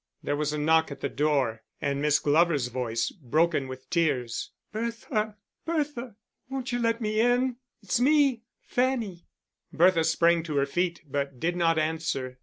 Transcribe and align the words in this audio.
There 0.23 0.35
was 0.35 0.51
a 0.51 0.57
knock 0.57 0.89
at 0.89 1.01
the 1.01 1.09
door, 1.09 1.61
and 1.79 2.01
Miss 2.01 2.17
Glover's 2.17 2.69
voice, 2.69 3.11
broken 3.11 3.67
with 3.67 3.87
tears, 3.91 4.49
"Bertha, 4.71 5.37
Bertha, 5.63 6.15
wont 6.49 6.71
you 6.71 6.79
let 6.79 7.01
me 7.01 7.19
in? 7.19 7.57
It's 7.83 7.99
me 7.99 8.41
Fanny." 8.63 9.27
Bertha 9.71 10.03
sprang 10.03 10.41
to 10.41 10.57
her 10.57 10.65
feet, 10.65 11.03
but 11.07 11.39
did 11.39 11.55
not 11.55 11.77
answer. 11.77 12.39